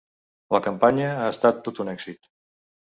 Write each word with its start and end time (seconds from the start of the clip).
La 0.55 0.61
campanya 0.69 1.11
ha 1.19 1.29
estat 1.35 1.63
tot 1.69 1.87
un 1.87 1.97
èxit. 1.97 2.33